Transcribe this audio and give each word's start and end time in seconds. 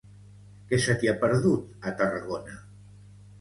Què 0.71 0.79
se 0.85 0.95
t'hi 1.03 1.11
ha 1.11 1.15
perdut, 1.25 1.67
a 1.91 1.95
Tarragona? 2.01 2.57